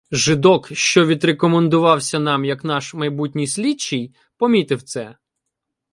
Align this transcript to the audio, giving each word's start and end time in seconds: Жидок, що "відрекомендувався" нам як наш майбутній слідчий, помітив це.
Жидок, 0.11 0.67
що 0.77 1.05
"відрекомендувався" 1.05 2.19
нам 2.19 2.45
як 2.45 2.63
наш 2.63 2.93
майбутній 2.93 3.47
слідчий, 3.47 4.15
помітив 4.37 4.81
це. 4.83 5.15